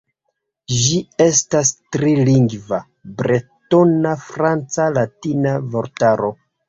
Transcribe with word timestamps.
Ĝi 0.75 1.01
estas 1.25 1.71
tri-lingva, 1.97 2.79
bretona-franca-latina 3.21 5.53
vortaro. 5.77 6.33